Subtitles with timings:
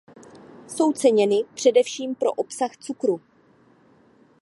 [0.67, 3.21] Jsou ceněny především pro obsah cukru.